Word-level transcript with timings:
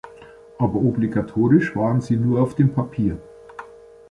Aber 0.57 0.79
obligatorisch 0.81 1.75
waren 1.75 2.01
sie 2.01 2.15
nur 2.15 2.41
auf 2.41 2.55
dem 2.55 2.73
Papier. 2.73 3.19